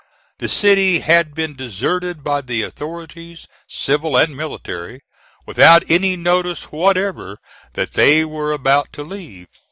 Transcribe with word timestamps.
The 0.39 0.49
city 0.49 1.01
had 1.01 1.35
been 1.35 1.55
deserted 1.55 2.23
by 2.23 2.41
the 2.41 2.63
authorities, 2.63 3.47
civil 3.69 4.17
and 4.17 4.35
military, 4.35 5.01
without 5.45 5.83
any 5.91 6.15
notice 6.15 6.71
whatever 6.71 7.37
that 7.73 7.93
they 7.93 8.25
were 8.25 8.51
about 8.51 8.91
to 8.93 9.03
leave. 9.03 9.45